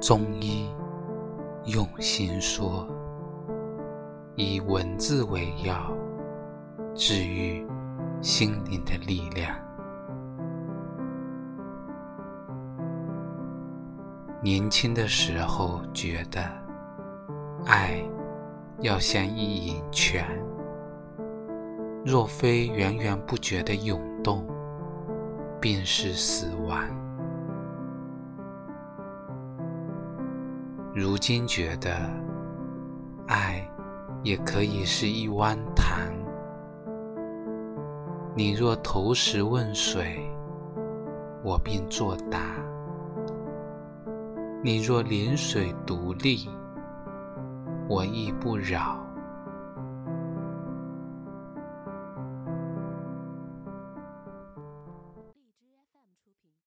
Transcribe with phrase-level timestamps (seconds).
[0.00, 0.68] 中医
[1.64, 2.86] 用心说，
[4.36, 5.90] 以文字为药，
[6.94, 7.66] 治愈
[8.20, 9.56] 心灵的力量。
[14.42, 16.40] 年轻的时候觉得，
[17.64, 18.00] 爱
[18.80, 20.24] 要像一饮泉，
[22.04, 24.46] 若非源源不绝的涌动，
[25.58, 27.05] 便是死亡。
[30.98, 31.94] 如今觉得，
[33.28, 33.62] 爱
[34.22, 36.10] 也可以是一汪潭，
[38.34, 40.26] 你若投石问水，
[41.44, 42.40] 我便作答。
[44.64, 46.48] 你若临水独立，
[47.90, 49.05] 我亦不扰。